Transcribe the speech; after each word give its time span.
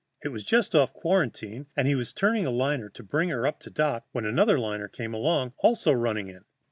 It 0.23 0.29
was 0.29 0.43
just 0.43 0.73
off 0.73 0.93
quarantine, 0.93 1.67
and 1.77 1.87
he 1.87 1.93
was 1.93 2.11
turning 2.11 2.43
a 2.43 2.49
liner 2.49 2.89
to 2.89 3.03
bring 3.03 3.29
her 3.29 3.45
up 3.45 3.59
to 3.59 3.69
dock 3.69 4.07
when 4.13 4.25
another 4.25 4.57
liner 4.57 4.87
came 4.87 5.13
along, 5.13 5.53
also 5.59 5.91
running 5.91 6.27
in. 6.27 6.43